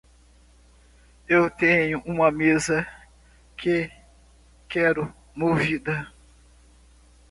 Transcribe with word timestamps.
Eu 1.29 1.47
tenho 1.47 1.99
uma 2.07 2.31
mesa 2.31 2.87
que 3.55 3.87
quero 4.67 5.13
movida. 5.35 6.11